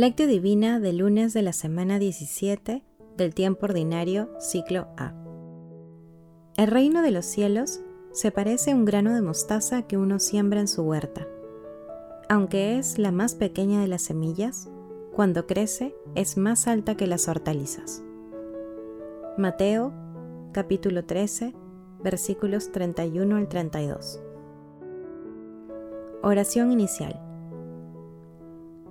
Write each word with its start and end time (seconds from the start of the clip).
Lectio 0.00 0.26
Divina 0.26 0.80
del 0.80 0.96
lunes 0.96 1.34
de 1.34 1.42
la 1.42 1.52
semana 1.52 1.98
17 1.98 2.82
del 3.18 3.34
tiempo 3.34 3.66
ordinario, 3.66 4.30
ciclo 4.38 4.88
A. 4.96 5.12
El 6.56 6.68
reino 6.68 7.02
de 7.02 7.10
los 7.10 7.26
cielos 7.26 7.82
se 8.10 8.30
parece 8.30 8.70
a 8.70 8.76
un 8.76 8.86
grano 8.86 9.14
de 9.14 9.20
mostaza 9.20 9.82
que 9.82 9.98
uno 9.98 10.18
siembra 10.18 10.60
en 10.60 10.68
su 10.68 10.84
huerta. 10.84 11.28
Aunque 12.30 12.78
es 12.78 12.98
la 12.98 13.12
más 13.12 13.34
pequeña 13.34 13.82
de 13.82 13.88
las 13.88 14.00
semillas, 14.00 14.70
cuando 15.14 15.46
crece 15.46 15.94
es 16.14 16.38
más 16.38 16.66
alta 16.66 16.96
que 16.96 17.06
las 17.06 17.28
hortalizas. 17.28 18.02
Mateo 19.36 19.92
capítulo 20.52 21.04
13 21.04 21.54
versículos 22.02 22.72
31 22.72 23.36
al 23.36 23.48
32. 23.48 24.22
Oración 26.22 26.72
inicial. 26.72 27.29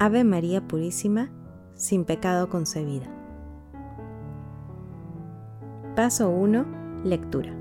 Ave 0.00 0.24
María 0.24 0.60
Purísima, 0.66 1.30
sin 1.74 2.04
pecado 2.04 2.48
concebida. 2.48 3.06
Paso 5.94 6.30
1. 6.30 6.64
Lectura. 7.04 7.52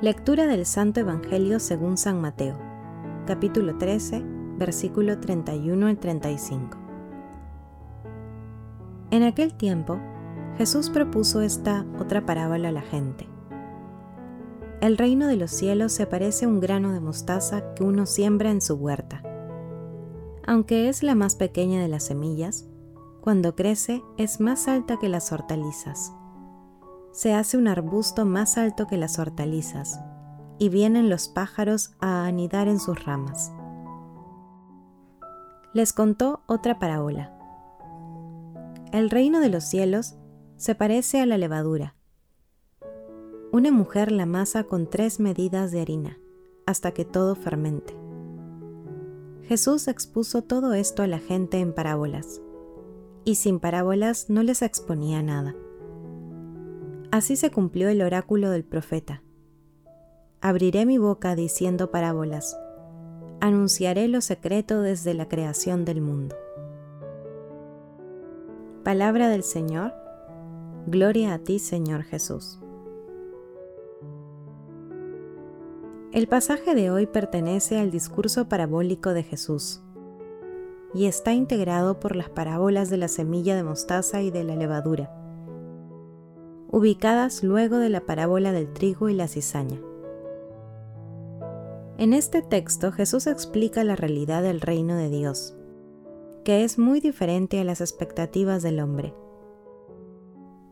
Lectura 0.00 0.46
del 0.46 0.64
Santo 0.64 1.00
Evangelio 1.00 1.60
según 1.60 1.98
San 1.98 2.22
Mateo, 2.22 2.56
capítulo 3.26 3.76
13, 3.76 4.24
versículo 4.56 5.20
31 5.20 5.86
al 5.88 5.98
35. 5.98 6.78
En 9.10 9.22
aquel 9.24 9.52
tiempo, 9.52 9.98
Jesús 10.56 10.88
propuso 10.88 11.42
esta 11.42 11.84
otra 11.98 12.24
parábola 12.24 12.70
a 12.70 12.72
la 12.72 12.82
gente. 12.82 13.28
El 14.80 14.96
reino 14.96 15.26
de 15.26 15.36
los 15.36 15.50
cielos 15.50 15.92
se 15.92 16.06
parece 16.06 16.46
a 16.46 16.48
un 16.48 16.60
grano 16.60 16.92
de 16.92 17.00
mostaza 17.00 17.74
que 17.74 17.84
uno 17.84 18.06
siembra 18.06 18.50
en 18.50 18.62
su 18.62 18.76
huerta 18.76 19.22
aunque 20.50 20.88
es 20.88 21.04
la 21.04 21.14
más 21.14 21.36
pequeña 21.36 21.80
de 21.80 21.86
las 21.86 22.02
semillas, 22.02 22.68
cuando 23.20 23.54
crece 23.54 24.02
es 24.16 24.40
más 24.40 24.66
alta 24.66 24.98
que 24.98 25.08
las 25.08 25.30
hortalizas. 25.30 26.12
Se 27.12 27.32
hace 27.32 27.56
un 27.56 27.68
arbusto 27.68 28.24
más 28.24 28.58
alto 28.58 28.88
que 28.88 28.96
las 28.96 29.20
hortalizas, 29.20 30.00
y 30.58 30.68
vienen 30.68 31.08
los 31.08 31.28
pájaros 31.28 31.92
a 32.00 32.24
anidar 32.24 32.66
en 32.66 32.80
sus 32.80 33.04
ramas. 33.04 33.52
Les 35.72 35.92
contó 35.92 36.42
otra 36.48 36.80
parábola. 36.80 37.32
El 38.90 39.08
reino 39.08 39.38
de 39.38 39.50
los 39.50 39.62
cielos 39.62 40.16
se 40.56 40.74
parece 40.74 41.20
a 41.20 41.26
la 41.26 41.38
levadura. 41.38 41.94
Una 43.52 43.70
mujer 43.70 44.10
la 44.10 44.26
masa 44.26 44.64
con 44.64 44.90
tres 44.90 45.20
medidas 45.20 45.70
de 45.70 45.80
harina, 45.80 46.18
hasta 46.66 46.90
que 46.90 47.04
todo 47.04 47.36
fermente. 47.36 47.99
Jesús 49.50 49.88
expuso 49.88 50.42
todo 50.42 50.74
esto 50.74 51.02
a 51.02 51.08
la 51.08 51.18
gente 51.18 51.58
en 51.58 51.72
parábolas, 51.72 52.40
y 53.24 53.34
sin 53.34 53.58
parábolas 53.58 54.30
no 54.30 54.44
les 54.44 54.62
exponía 54.62 55.24
nada. 55.24 55.56
Así 57.10 57.34
se 57.34 57.50
cumplió 57.50 57.88
el 57.88 58.00
oráculo 58.00 58.50
del 58.50 58.62
profeta. 58.62 59.24
Abriré 60.40 60.86
mi 60.86 60.98
boca 60.98 61.34
diciendo 61.34 61.90
parábolas, 61.90 62.56
anunciaré 63.40 64.06
lo 64.06 64.20
secreto 64.20 64.82
desde 64.82 65.14
la 65.14 65.26
creación 65.26 65.84
del 65.84 66.00
mundo. 66.00 66.36
Palabra 68.84 69.28
del 69.28 69.42
Señor, 69.42 69.92
gloria 70.86 71.34
a 71.34 71.38
ti 71.40 71.58
Señor 71.58 72.04
Jesús. 72.04 72.60
El 76.12 76.26
pasaje 76.26 76.74
de 76.74 76.90
hoy 76.90 77.06
pertenece 77.06 77.78
al 77.78 77.92
discurso 77.92 78.48
parabólico 78.48 79.10
de 79.10 79.22
Jesús 79.22 79.80
y 80.92 81.06
está 81.06 81.34
integrado 81.34 82.00
por 82.00 82.16
las 82.16 82.28
parábolas 82.28 82.90
de 82.90 82.96
la 82.96 83.06
semilla 83.06 83.54
de 83.54 83.62
mostaza 83.62 84.20
y 84.20 84.32
de 84.32 84.42
la 84.42 84.56
levadura, 84.56 85.14
ubicadas 86.68 87.44
luego 87.44 87.78
de 87.78 87.90
la 87.90 88.00
parábola 88.00 88.50
del 88.50 88.72
trigo 88.72 89.08
y 89.08 89.14
la 89.14 89.28
cizaña. 89.28 89.80
En 91.96 92.12
este 92.12 92.42
texto 92.42 92.90
Jesús 92.90 93.28
explica 93.28 93.84
la 93.84 93.94
realidad 93.94 94.42
del 94.42 94.60
reino 94.60 94.96
de 94.96 95.10
Dios, 95.10 95.54
que 96.42 96.64
es 96.64 96.76
muy 96.76 96.98
diferente 96.98 97.60
a 97.60 97.64
las 97.64 97.80
expectativas 97.80 98.64
del 98.64 98.80
hombre, 98.80 99.14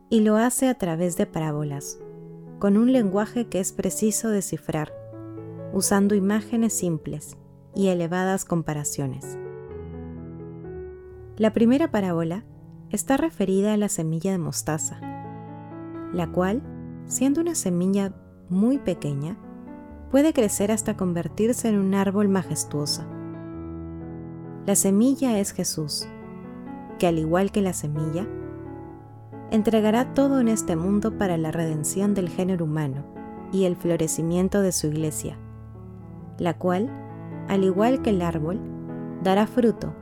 y 0.09 0.19
lo 0.19 0.35
hace 0.35 0.67
a 0.67 0.77
través 0.77 1.15
de 1.15 1.27
parábolas, 1.27 1.97
con 2.59 2.75
un 2.75 2.91
lenguaje 2.91 3.47
que 3.47 3.61
es 3.61 3.71
preciso 3.71 4.27
descifrar 4.27 4.99
usando 5.73 6.15
imágenes 6.15 6.73
simples 6.73 7.37
y 7.75 7.87
elevadas 7.87 8.45
comparaciones. 8.45 9.37
La 11.37 11.53
primera 11.53 11.91
parábola 11.91 12.43
está 12.89 13.17
referida 13.17 13.73
a 13.73 13.77
la 13.77 13.89
semilla 13.89 14.31
de 14.31 14.39
mostaza, 14.39 14.99
la 16.11 16.31
cual, 16.31 16.63
siendo 17.05 17.41
una 17.41 17.55
semilla 17.55 18.13
muy 18.49 18.79
pequeña, 18.79 19.37
puede 20.11 20.33
crecer 20.33 20.71
hasta 20.71 20.97
convertirse 20.97 21.69
en 21.69 21.77
un 21.77 21.93
árbol 21.93 22.29
majestuoso. 22.29 23.03
La 24.65 24.75
semilla 24.75 25.39
es 25.39 25.51
Jesús, 25.51 26.07
que 26.97 27.07
al 27.07 27.19
igual 27.19 27.51
que 27.51 27.61
la 27.61 27.73
semilla, 27.73 28.27
entregará 29.51 30.13
todo 30.13 30.39
en 30.39 30.47
este 30.47 30.75
mundo 30.75 31.17
para 31.17 31.37
la 31.37 31.51
redención 31.51 32.13
del 32.13 32.29
género 32.29 32.65
humano 32.65 33.05
y 33.51 33.65
el 33.65 33.75
florecimiento 33.75 34.61
de 34.61 34.71
su 34.71 34.87
iglesia 34.87 35.37
la 36.39 36.57
cual, 36.57 36.89
al 37.47 37.63
igual 37.63 38.01
que 38.01 38.09
el 38.09 38.21
árbol, 38.21 38.59
dará 39.21 39.45
fruto 39.45 39.93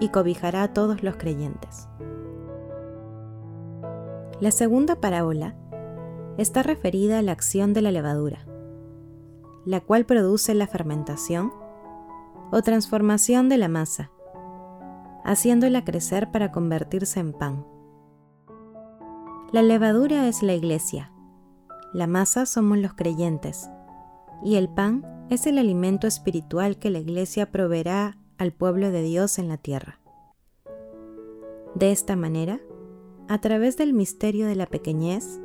y 0.00 0.08
cobijará 0.08 0.64
a 0.64 0.72
todos 0.72 1.02
los 1.02 1.16
creyentes. 1.16 1.88
La 4.40 4.50
segunda 4.50 4.96
parábola 4.96 5.54
está 6.38 6.62
referida 6.62 7.18
a 7.18 7.22
la 7.22 7.32
acción 7.32 7.74
de 7.74 7.82
la 7.82 7.92
levadura, 7.92 8.46
la 9.64 9.80
cual 9.80 10.06
produce 10.06 10.54
la 10.54 10.66
fermentación 10.66 11.52
o 12.50 12.62
transformación 12.62 13.48
de 13.48 13.58
la 13.58 13.68
masa, 13.68 14.10
haciéndola 15.24 15.84
crecer 15.84 16.30
para 16.32 16.50
convertirse 16.50 17.20
en 17.20 17.32
pan. 17.32 17.66
La 19.52 19.62
levadura 19.62 20.26
es 20.26 20.42
la 20.42 20.54
iglesia, 20.54 21.12
la 21.92 22.06
masa 22.06 22.46
somos 22.46 22.78
los 22.78 22.94
creyentes, 22.94 23.70
y 24.42 24.56
el 24.56 24.68
pan 24.68 25.11
es 25.32 25.46
el 25.46 25.56
alimento 25.56 26.06
espiritual 26.06 26.78
que 26.78 26.90
la 26.90 26.98
Iglesia 26.98 27.50
proveerá 27.50 28.18
al 28.36 28.52
pueblo 28.52 28.90
de 28.90 29.02
Dios 29.02 29.38
en 29.38 29.48
la 29.48 29.56
tierra. 29.56 29.98
De 31.74 31.90
esta 31.90 32.16
manera, 32.16 32.60
a 33.28 33.40
través 33.40 33.78
del 33.78 33.94
misterio 33.94 34.46
de 34.46 34.56
la 34.56 34.66
pequeñez, 34.66 35.40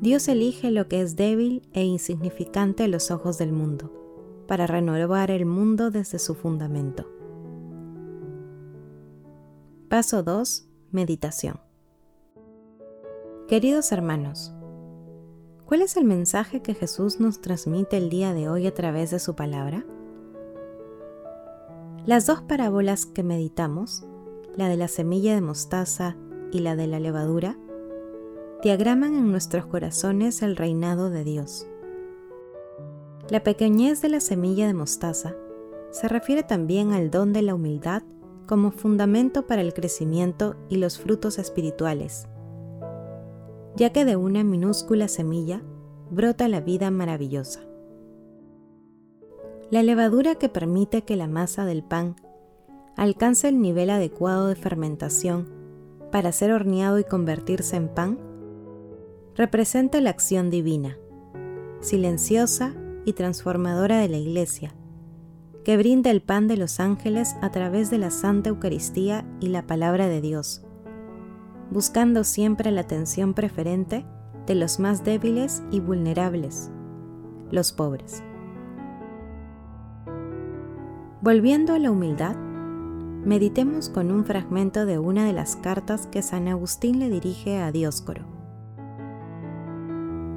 Dios 0.00 0.26
elige 0.28 0.70
lo 0.70 0.88
que 0.88 1.02
es 1.02 1.16
débil 1.16 1.68
e 1.74 1.84
insignificante 1.84 2.84
a 2.84 2.88
los 2.88 3.10
ojos 3.10 3.36
del 3.36 3.52
mundo, 3.52 3.92
para 4.46 4.66
renovar 4.66 5.30
el 5.30 5.44
mundo 5.44 5.90
desde 5.90 6.18
su 6.18 6.34
fundamento. 6.34 7.06
Paso 9.90 10.22
2. 10.22 10.66
Meditación. 10.92 11.60
Queridos 13.48 13.92
hermanos, 13.92 14.54
¿Cuál 15.68 15.82
es 15.82 15.98
el 15.98 16.06
mensaje 16.06 16.62
que 16.62 16.72
Jesús 16.72 17.20
nos 17.20 17.42
transmite 17.42 17.98
el 17.98 18.08
día 18.08 18.32
de 18.32 18.48
hoy 18.48 18.66
a 18.66 18.72
través 18.72 19.10
de 19.10 19.18
su 19.18 19.34
palabra? 19.34 19.84
Las 22.06 22.24
dos 22.24 22.40
parábolas 22.40 23.04
que 23.04 23.22
meditamos, 23.22 24.06
la 24.56 24.70
de 24.70 24.78
la 24.78 24.88
semilla 24.88 25.34
de 25.34 25.42
mostaza 25.42 26.16
y 26.52 26.60
la 26.60 26.74
de 26.74 26.86
la 26.86 27.00
levadura, 27.00 27.58
diagraman 28.62 29.14
en 29.14 29.30
nuestros 29.30 29.66
corazones 29.66 30.40
el 30.40 30.56
reinado 30.56 31.10
de 31.10 31.22
Dios. 31.22 31.66
La 33.28 33.42
pequeñez 33.42 34.00
de 34.00 34.08
la 34.08 34.20
semilla 34.20 34.66
de 34.68 34.72
mostaza 34.72 35.36
se 35.90 36.08
refiere 36.08 36.44
también 36.44 36.94
al 36.94 37.10
don 37.10 37.34
de 37.34 37.42
la 37.42 37.54
humildad 37.54 38.04
como 38.46 38.70
fundamento 38.70 39.46
para 39.46 39.60
el 39.60 39.74
crecimiento 39.74 40.56
y 40.70 40.78
los 40.78 40.98
frutos 40.98 41.38
espirituales 41.38 42.26
ya 43.78 43.90
que 43.90 44.04
de 44.04 44.16
una 44.16 44.42
minúscula 44.42 45.06
semilla 45.06 45.62
brota 46.10 46.48
la 46.48 46.60
vida 46.60 46.90
maravillosa. 46.90 47.60
La 49.70 49.84
levadura 49.84 50.34
que 50.34 50.48
permite 50.48 51.02
que 51.02 51.14
la 51.14 51.28
masa 51.28 51.64
del 51.64 51.84
pan 51.84 52.16
alcanza 52.96 53.48
el 53.48 53.60
nivel 53.60 53.90
adecuado 53.90 54.48
de 54.48 54.56
fermentación 54.56 55.46
para 56.10 56.32
ser 56.32 56.50
horneado 56.50 56.98
y 56.98 57.04
convertirse 57.04 57.76
en 57.76 57.88
pan, 57.88 58.18
representa 59.36 60.00
la 60.00 60.10
acción 60.10 60.50
divina, 60.50 60.98
silenciosa 61.80 62.74
y 63.04 63.12
transformadora 63.12 64.00
de 64.00 64.08
la 64.08 64.16
Iglesia, 64.16 64.74
que 65.64 65.76
brinda 65.76 66.10
el 66.10 66.20
pan 66.20 66.48
de 66.48 66.56
los 66.56 66.80
ángeles 66.80 67.36
a 67.42 67.52
través 67.52 67.90
de 67.90 67.98
la 67.98 68.10
Santa 68.10 68.48
Eucaristía 68.48 69.24
y 69.38 69.48
la 69.48 69.68
palabra 69.68 70.08
de 70.08 70.20
Dios, 70.20 70.64
buscando 71.70 72.24
siempre 72.24 72.70
la 72.70 72.82
atención 72.82 73.34
preferente 73.34 74.06
de 74.46 74.54
los 74.54 74.80
más 74.80 75.04
débiles 75.04 75.62
y 75.70 75.80
vulnerables, 75.80 76.70
los 77.50 77.72
pobres. 77.72 78.22
Volviendo 81.20 81.74
a 81.74 81.78
la 81.78 81.90
humildad, 81.90 82.36
meditemos 82.36 83.88
con 83.90 84.10
un 84.10 84.24
fragmento 84.24 84.86
de 84.86 84.98
una 84.98 85.26
de 85.26 85.32
las 85.32 85.56
cartas 85.56 86.06
que 86.06 86.22
San 86.22 86.48
Agustín 86.48 86.98
le 86.98 87.10
dirige 87.10 87.58
a 87.58 87.70
Dioscoro. 87.72 88.24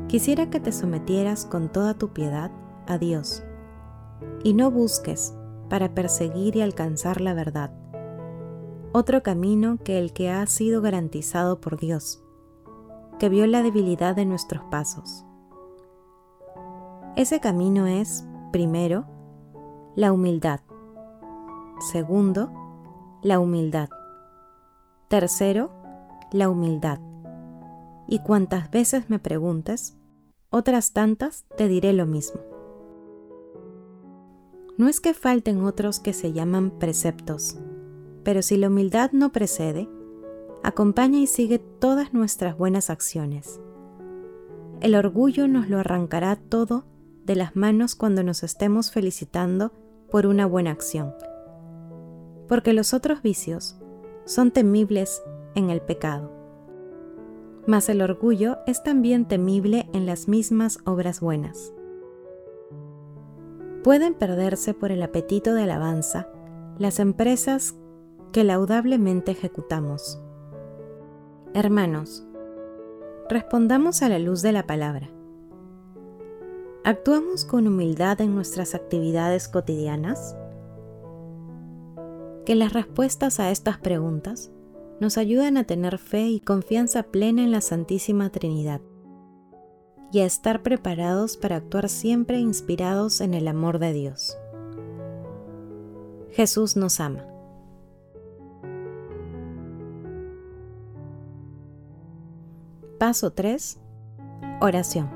Quisiera 0.07 0.49
que 0.49 0.59
te 0.59 0.73
sometieras 0.73 1.45
con 1.45 1.71
toda 1.71 1.93
tu 1.93 2.11
piedad 2.11 2.51
a 2.87 2.97
Dios 2.97 3.43
y 4.43 4.53
no 4.53 4.69
busques 4.69 5.33
para 5.69 5.93
perseguir 5.93 6.57
y 6.57 6.61
alcanzar 6.61 7.21
la 7.21 7.33
verdad 7.33 7.71
otro 8.93 9.23
camino 9.23 9.77
que 9.83 9.97
el 9.99 10.11
que 10.11 10.29
ha 10.29 10.45
sido 10.47 10.81
garantizado 10.81 11.61
por 11.61 11.77
Dios, 11.77 12.23
que 13.19 13.29
vio 13.29 13.47
la 13.47 13.63
debilidad 13.63 14.15
de 14.15 14.25
nuestros 14.25 14.63
pasos. 14.65 15.25
Ese 17.15 17.39
camino 17.39 17.87
es, 17.87 18.25
primero, 18.51 19.05
la 19.95 20.11
humildad. 20.11 20.61
Segundo, 21.91 22.51
la 23.21 23.39
humildad. 23.39 23.89
Tercero, 25.07 25.71
la 26.31 26.49
humildad. 26.49 26.99
Y 28.07 28.19
cuantas 28.19 28.71
veces 28.71 29.09
me 29.09 29.19
preguntes, 29.19 29.97
otras 30.49 30.91
tantas 30.91 31.45
te 31.57 31.67
diré 31.67 31.93
lo 31.93 32.05
mismo. 32.05 32.41
No 34.77 34.87
es 34.87 34.99
que 34.99 35.13
falten 35.13 35.63
otros 35.63 35.99
que 35.99 36.11
se 36.11 36.33
llaman 36.33 36.71
preceptos, 36.71 37.57
pero 38.23 38.41
si 38.41 38.57
la 38.57 38.67
humildad 38.67 39.11
no 39.11 39.31
precede, 39.31 39.89
acompaña 40.63 41.19
y 41.19 41.27
sigue 41.27 41.59
todas 41.59 42.13
nuestras 42.13 42.57
buenas 42.57 42.89
acciones. 42.89 43.59
El 44.79 44.95
orgullo 44.95 45.47
nos 45.47 45.69
lo 45.69 45.79
arrancará 45.79 46.35
todo 46.35 46.85
de 47.25 47.35
las 47.35 47.55
manos 47.55 47.95
cuando 47.95 48.23
nos 48.23 48.43
estemos 48.43 48.91
felicitando 48.91 49.71
por 50.09 50.25
una 50.25 50.45
buena 50.45 50.71
acción, 50.71 51.13
porque 52.47 52.73
los 52.73 52.93
otros 52.93 53.21
vicios 53.21 53.77
son 54.25 54.51
temibles 54.51 55.21
en 55.55 55.69
el 55.69 55.81
pecado. 55.81 56.31
Mas 57.67 57.89
el 57.89 58.01
orgullo 58.01 58.57
es 58.65 58.83
también 58.83 59.27
temible 59.27 59.87
en 59.93 60.05
las 60.05 60.27
mismas 60.27 60.79
obras 60.85 61.21
buenas. 61.21 61.73
Pueden 63.83 64.13
perderse 64.13 64.73
por 64.73 64.91
el 64.91 65.01
apetito 65.03 65.53
de 65.53 65.63
alabanza 65.63 66.27
las 66.77 66.99
empresas 66.99 67.75
que 68.31 68.43
laudablemente 68.43 69.31
ejecutamos. 69.31 70.21
Hermanos, 71.53 72.25
respondamos 73.29 74.01
a 74.01 74.09
la 74.09 74.19
luz 74.19 74.41
de 74.41 74.51
la 74.53 74.65
palabra. 74.65 75.09
¿Actuamos 76.83 77.45
con 77.45 77.67
humildad 77.67 78.21
en 78.21 78.33
nuestras 78.33 78.73
actividades 78.73 79.47
cotidianas? 79.47 80.35
Que 82.45 82.55
las 82.55 82.73
respuestas 82.73 83.39
a 83.39 83.51
estas 83.51 83.77
preguntas 83.77 84.51
nos 84.99 85.17
ayuden 85.17 85.57
a 85.57 85.65
tener 85.65 85.97
fe 85.97 86.27
y 86.27 86.39
confianza 86.39 87.03
plena 87.03 87.43
en 87.43 87.51
la 87.51 87.61
Santísima 87.61 88.29
Trinidad 88.29 88.81
y 90.11 90.19
a 90.19 90.25
estar 90.25 90.61
preparados 90.61 91.37
para 91.37 91.57
actuar 91.57 91.89
siempre 91.89 92.39
inspirados 92.39 93.21
en 93.21 93.33
el 93.33 93.47
amor 93.47 93.79
de 93.79 93.93
Dios. 93.93 94.37
Jesús 96.31 96.75
nos 96.77 96.99
ama. 96.99 97.25
Paso 103.11 103.33
3. 103.33 103.77
Oración. 104.61 105.09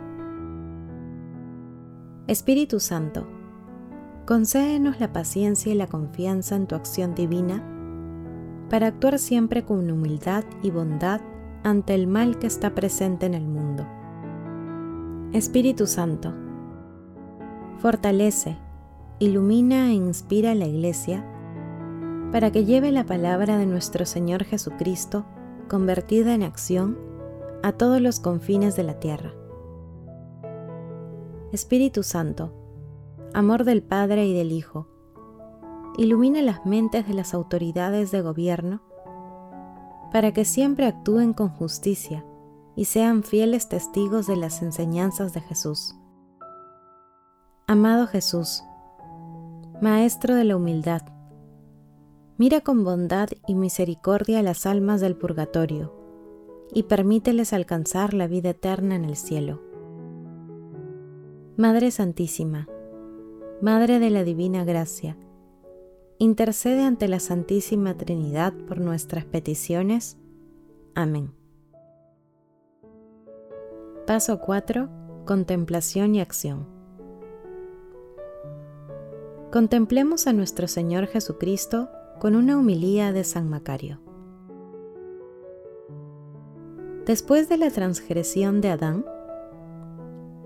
Espíritu 2.28 2.82
Santo, 2.82 3.26
concédenos 4.26 5.00
la 5.00 5.14
paciencia 5.14 5.72
y 5.72 5.78
la 5.78 5.88
confianza 5.88 6.58
en 6.58 6.68
tu 6.68 6.76
acción 6.76 7.16
divina 7.16 7.64
para 8.70 8.88
actuar 8.88 9.18
siempre 9.18 9.64
con 9.64 9.90
humildad 9.90 10.44
y 10.62 10.72
bondad 10.72 11.22
ante 11.64 11.96
el 11.96 12.08
mal 12.08 12.38
que 12.38 12.48
está 12.48 12.76
presente 12.76 13.28
en 13.28 13.34
el 13.34 13.48
mundo. 13.48 13.88
Espíritu 15.32 15.88
Santo, 15.88 16.34
fortalece, 17.78 18.58
ilumina 19.20 19.92
e 19.92 19.94
inspira 19.94 20.52
a 20.52 20.56
la 20.56 20.66
Iglesia 20.66 21.26
para 22.34 22.52
que 22.52 22.66
lleve 22.66 22.92
la 22.92 23.06
palabra 23.06 23.58
de 23.58 23.66
nuestro 23.66 24.06
Señor 24.06 24.44
Jesucristo 24.44 25.26
convertida 25.70 26.34
en 26.34 26.44
acción 26.44 27.15
a 27.66 27.72
todos 27.72 28.00
los 28.00 28.20
confines 28.20 28.76
de 28.76 28.84
la 28.84 29.00
tierra. 29.00 29.34
Espíritu 31.52 32.04
Santo, 32.04 32.54
amor 33.34 33.64
del 33.64 33.82
Padre 33.82 34.28
y 34.28 34.36
del 34.36 34.52
Hijo, 34.52 34.88
ilumina 35.98 36.44
las 36.44 36.64
mentes 36.68 37.08
de 37.08 37.16
las 37.16 37.34
autoridades 37.34 38.12
de 38.12 38.22
gobierno 38.22 38.84
para 40.12 40.32
que 40.32 40.46
siempre 40.46 40.86
actúen 40.86 41.34
con 41.34 41.50
justicia 41.50 42.24
y 42.76 42.86
sean 42.86 43.24
fieles 43.24 43.68
testigos 43.68 44.28
de 44.28 44.36
las 44.36 44.62
enseñanzas 44.62 45.34
de 45.34 45.42
Jesús. 45.42 45.96
Amado 47.66 48.06
Jesús, 48.06 48.64
Maestro 49.82 50.36
de 50.36 50.44
la 50.44 50.56
humildad, 50.56 51.02
mira 52.38 52.62
con 52.62 52.84
bondad 52.84 53.30
y 53.48 53.56
misericordia 53.56 54.44
las 54.44 54.68
almas 54.68 55.02
del 55.02 55.16
purgatorio 55.16 56.05
y 56.74 56.84
permíteles 56.84 57.54
alcanzar 57.54 58.14
la 58.14 58.28
vida 58.28 58.52
eterna 58.52 58.96
en 58.96 59.06
el 59.06 59.16
cielo. 59.16 59.62
Madre 61.58 61.92
Santísima, 61.92 62.68
Madre 63.62 64.00
de 64.00 64.10
la 64.10 64.24
Divina 64.24 64.66
Gracia, 64.66 65.18
intercede 66.18 66.84
ante 66.84 67.08
la 67.08 67.20
Santísima 67.20 67.96
Trinidad 67.96 68.54
por 68.68 68.80
nuestras 68.80 69.26
peticiones. 69.26 70.18
Amén. 70.94 71.32
Paso 74.06 74.40
4. 74.40 74.90
Contemplación 75.26 76.16
y 76.16 76.22
acción. 76.22 76.68
Contemplemos 79.52 80.28
a 80.28 80.34
nuestro 80.34 80.68
Señor 80.68 81.08
Jesucristo 81.08 81.90
con 82.20 82.36
una 82.36 82.58
humilía 82.58 83.14
de 83.14 83.24
San 83.24 83.50
Macario. 83.50 84.05
Después 87.06 87.50
de 87.50 87.58
la 87.58 87.70
transgresión 87.70 88.62
de 88.62 88.70
Adán, 88.70 89.06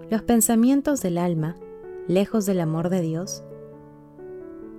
los 0.10 0.24
pensamientos 0.24 1.02
del 1.02 1.18
alma, 1.18 1.56
lejos 2.10 2.46
del 2.46 2.60
amor 2.60 2.90
de 2.90 3.00
Dios, 3.00 3.46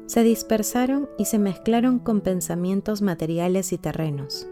se 0.04 0.22
dispersaron 0.22 1.08
y 1.16 1.24
se 1.24 1.38
mezclaron 1.38 1.98
con 1.98 2.20
pensamientos 2.20 3.00
materiales 3.00 3.72
y 3.72 3.78
terrenos. 3.78 4.46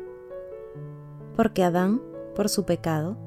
Porque 1.37 1.65
Adán, 1.65 2.01
por 2.35 2.49
su 2.49 2.65
pecado, 2.65 3.19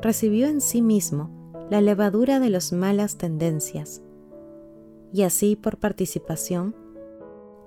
recibió 0.00 0.46
en 0.46 0.62
sí 0.62 0.80
mismo 0.80 1.30
la 1.68 1.82
levadura 1.82 2.40
de 2.40 2.48
las 2.48 2.72
malas 2.72 3.18
tendencias, 3.18 4.02
y 5.12 5.22
así 5.22 5.54
por 5.54 5.76
participación, 5.76 6.74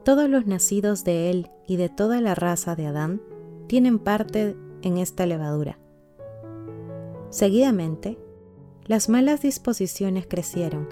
todos 0.03 0.27
los 0.27 0.47
nacidos 0.47 1.03
de 1.03 1.29
él 1.29 1.51
y 1.67 1.77
de 1.77 1.89
toda 1.89 2.19
la 2.19 2.33
raza 2.33 2.75
de 2.75 2.87
Adán 2.87 3.21
tienen 3.67 3.99
parte 3.99 4.55
en 4.81 4.97
esta 4.97 5.25
levadura. 5.25 5.79
Seguidamente, 7.29 8.17
las 8.85 9.09
malas 9.09 9.41
disposiciones 9.41 10.27
crecieron 10.27 10.87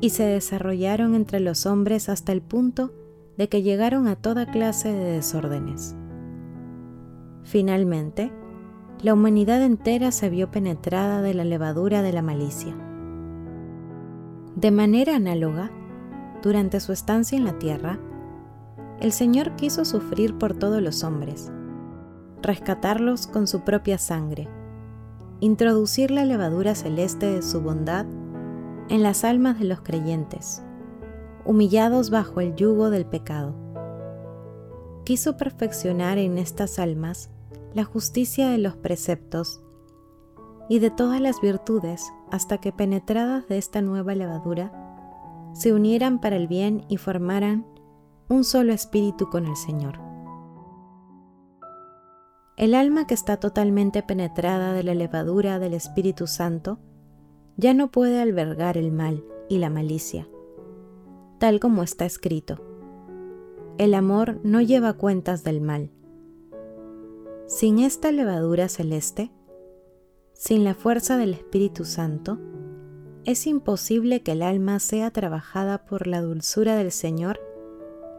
y 0.00 0.10
se 0.10 0.24
desarrollaron 0.24 1.14
entre 1.14 1.40
los 1.40 1.66
hombres 1.66 2.08
hasta 2.08 2.32
el 2.32 2.42
punto 2.42 2.92
de 3.36 3.48
que 3.48 3.62
llegaron 3.62 4.06
a 4.06 4.16
toda 4.16 4.46
clase 4.46 4.92
de 4.92 5.04
desórdenes. 5.12 5.96
Finalmente, 7.44 8.32
la 9.02 9.14
humanidad 9.14 9.62
entera 9.62 10.12
se 10.12 10.30
vio 10.30 10.50
penetrada 10.50 11.22
de 11.22 11.34
la 11.34 11.44
levadura 11.44 12.02
de 12.02 12.12
la 12.12 12.22
malicia. 12.22 12.74
De 14.54 14.70
manera 14.70 15.16
análoga, 15.16 15.70
durante 16.42 16.78
su 16.78 16.92
estancia 16.92 17.36
en 17.36 17.44
la 17.44 17.58
tierra, 17.58 17.98
el 19.00 19.12
Señor 19.12 19.56
quiso 19.56 19.84
sufrir 19.84 20.38
por 20.38 20.54
todos 20.54 20.80
los 20.80 21.02
hombres, 21.02 21.50
rescatarlos 22.42 23.26
con 23.26 23.46
su 23.46 23.60
propia 23.60 23.98
sangre, 23.98 24.48
introducir 25.40 26.10
la 26.10 26.24
levadura 26.24 26.74
celeste 26.74 27.26
de 27.26 27.42
su 27.42 27.60
bondad 27.60 28.06
en 28.88 29.02
las 29.02 29.24
almas 29.24 29.58
de 29.58 29.64
los 29.64 29.80
creyentes, 29.80 30.62
humillados 31.44 32.10
bajo 32.10 32.40
el 32.40 32.54
yugo 32.54 32.90
del 32.90 33.06
pecado, 33.06 33.54
quiso 35.04 35.36
perfeccionar 35.36 36.18
en 36.18 36.38
estas 36.38 36.78
almas 36.78 37.30
la 37.74 37.84
justicia 37.84 38.50
de 38.50 38.58
los 38.58 38.76
preceptos 38.76 39.62
y 40.68 40.78
de 40.78 40.90
todas 40.90 41.20
las 41.20 41.40
virtudes 41.40 42.12
hasta 42.30 42.58
que 42.58 42.72
penetradas 42.72 43.48
de 43.48 43.58
esta 43.58 43.82
nueva 43.82 44.14
levadura, 44.14 44.72
se 45.54 45.72
unieran 45.72 46.20
para 46.20 46.36
el 46.36 46.48
bien 46.48 46.84
y 46.88 46.96
formaran 46.96 47.66
un 48.28 48.44
solo 48.44 48.72
espíritu 48.72 49.28
con 49.28 49.46
el 49.46 49.56
Señor. 49.56 50.01
El 52.56 52.74
alma 52.74 53.06
que 53.06 53.14
está 53.14 53.38
totalmente 53.38 54.02
penetrada 54.02 54.74
de 54.74 54.82
la 54.82 54.94
levadura 54.94 55.58
del 55.58 55.72
Espíritu 55.72 56.26
Santo 56.26 56.78
ya 57.56 57.72
no 57.72 57.90
puede 57.90 58.20
albergar 58.20 58.76
el 58.76 58.92
mal 58.92 59.24
y 59.48 59.58
la 59.58 59.70
malicia, 59.70 60.28
tal 61.38 61.60
como 61.60 61.82
está 61.82 62.04
escrito. 62.04 62.60
El 63.78 63.94
amor 63.94 64.38
no 64.44 64.60
lleva 64.60 64.92
cuentas 64.92 65.44
del 65.44 65.60
mal. 65.62 65.90
Sin 67.46 67.78
esta 67.78 68.12
levadura 68.12 68.68
celeste, 68.68 69.32
sin 70.34 70.62
la 70.62 70.74
fuerza 70.74 71.16
del 71.16 71.34
Espíritu 71.34 71.84
Santo, 71.84 72.38
es 73.24 73.46
imposible 73.46 74.22
que 74.22 74.32
el 74.32 74.42
alma 74.42 74.78
sea 74.78 75.10
trabajada 75.10 75.86
por 75.86 76.06
la 76.06 76.20
dulzura 76.20 76.76
del 76.76 76.92
Señor 76.92 77.40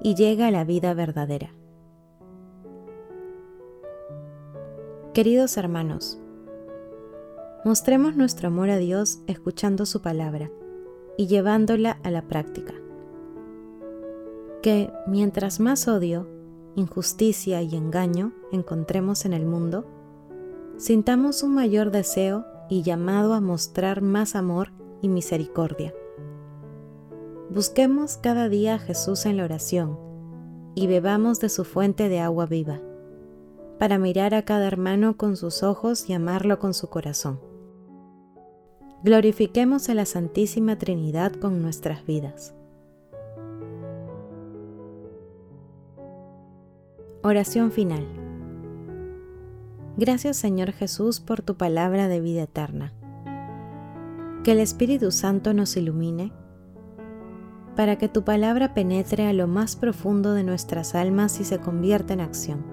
y 0.02 0.16
llegue 0.16 0.44
a 0.44 0.52
la 0.52 0.64
vida 0.64 0.94
verdadera. 0.94 1.54
Queridos 5.14 5.58
hermanos, 5.58 6.18
mostremos 7.64 8.16
nuestro 8.16 8.48
amor 8.48 8.72
a 8.72 8.78
Dios 8.78 9.20
escuchando 9.28 9.86
su 9.86 10.02
palabra 10.02 10.50
y 11.20 11.28
llevándola 11.28 12.00
a 12.02 12.10
la 12.10 12.24
práctica. 12.24 12.74
Que 14.64 14.92
mientras 15.06 15.60
más 15.60 15.88
odio, 15.88 16.28
injusticia 16.76 17.62
y 17.62 17.76
engaño 17.76 18.34
encontremos 18.52 19.26
en 19.26 19.34
el 19.34 19.46
mundo, 19.46 19.86
sintamos 20.78 21.44
un 21.44 21.54
mayor 21.54 21.92
deseo 21.92 22.48
y 22.68 22.82
llamado 22.82 23.36
a 23.36 23.40
mostrar 23.40 24.02
más 24.02 24.34
amor 24.34 24.72
y 25.04 25.10
misericordia. 25.10 25.94
Busquemos 27.52 28.18
cada 28.18 28.50
día 28.50 28.74
a 28.74 28.80
Jesús 28.80 29.28
en 29.28 29.38
la 29.38 29.44
oración 29.44 29.96
y 30.74 30.88
bebamos 30.88 31.40
de 31.40 31.50
su 31.50 31.66
fuente 31.66 32.10
de 32.10 32.20
agua 32.20 32.48
viva 32.48 32.82
para 33.80 33.98
mirar 33.98 34.34
a 34.34 34.44
cada 34.44 34.68
hermano 34.68 35.18
con 35.18 35.36
sus 35.36 35.64
ojos 35.64 36.10
y 36.10 36.14
amarlo 36.14 36.60
con 36.60 36.74
su 36.74 36.90
corazón. 36.90 37.40
Glorifiquemos 39.04 39.90
a 39.90 39.94
la 39.94 40.06
Santísima 40.06 40.78
Trinidad 40.78 41.34
con 41.34 41.62
nuestras 41.62 42.06
vidas. 42.06 42.54
Oración 47.22 47.72
final. 47.72 48.06
Gracias 49.98 50.38
Señor 50.38 50.72
Jesús 50.72 51.20
por 51.20 51.42
tu 51.42 51.56
palabra 51.56 52.08
de 52.08 52.20
vida 52.20 52.44
eterna. 52.44 52.94
Que 54.44 54.54
el 54.54 54.60
Espíritu 54.60 55.12
Santo 55.12 55.54
nos 55.54 55.76
ilumine 55.78 56.32
para 57.76 57.98
que 57.98 58.08
tu 58.08 58.24
palabra 58.24 58.74
penetre 58.74 59.26
a 59.26 59.34
lo 59.34 59.48
más 59.48 59.76
profundo 59.76 60.34
de 60.34 60.44
nuestras 60.44 60.96
almas 60.96 61.40
y 61.40 61.44
se 61.44 61.60
convierta 61.60 62.14
en 62.14 62.22
acción 62.22 62.73